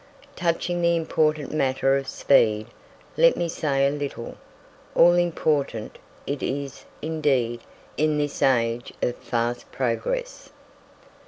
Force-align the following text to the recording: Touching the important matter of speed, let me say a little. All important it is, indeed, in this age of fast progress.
Touching 0.35 0.81
the 0.81 0.95
important 0.95 1.51
matter 1.53 1.95
of 1.95 2.07
speed, 2.07 2.65
let 3.17 3.37
me 3.37 3.47
say 3.47 3.85
a 3.85 3.91
little. 3.91 4.35
All 4.95 5.13
important 5.13 5.99
it 6.25 6.41
is, 6.41 6.85
indeed, 7.03 7.61
in 7.97 8.17
this 8.17 8.41
age 8.41 8.91
of 9.03 9.15
fast 9.17 9.71
progress. 9.71 10.49